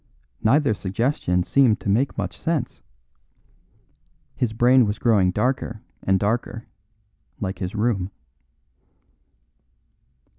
[0.41, 2.81] Neither suggestion seemed to make much sense.
[4.35, 6.65] His brain was growing darker and darker,
[7.39, 8.09] like his room.